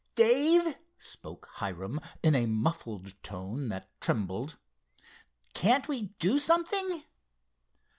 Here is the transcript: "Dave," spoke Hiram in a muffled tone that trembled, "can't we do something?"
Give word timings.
"Dave," 0.15 0.77
spoke 0.97 1.47
Hiram 1.57 2.01
in 2.23 2.33
a 2.33 2.47
muffled 2.47 3.13
tone 3.21 3.69
that 3.69 3.87
trembled, 4.01 4.57
"can't 5.53 5.87
we 5.87 6.05
do 6.17 6.39
something?" 6.39 7.03